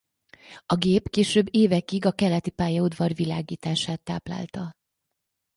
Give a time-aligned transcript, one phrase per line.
[0.65, 4.73] A gép később évekig a Keleti pályaudvar világítását táplálta.